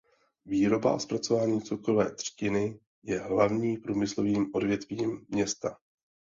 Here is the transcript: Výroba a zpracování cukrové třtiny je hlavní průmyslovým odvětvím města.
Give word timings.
Výroba 0.45 0.93
a 0.95 0.99
zpracování 0.99 1.61
cukrové 1.61 2.15
třtiny 2.15 2.79
je 3.03 3.19
hlavní 3.19 3.77
průmyslovým 3.77 4.49
odvětvím 4.53 5.25
města. 5.29 5.77